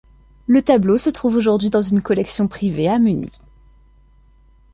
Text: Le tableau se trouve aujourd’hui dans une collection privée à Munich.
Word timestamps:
Le 0.47 0.63
tableau 0.63 0.97
se 0.97 1.11
trouve 1.11 1.35
aujourd’hui 1.35 1.69
dans 1.69 1.83
une 1.83 2.01
collection 2.01 2.47
privée 2.47 2.89
à 2.89 2.97
Munich. 2.97 3.39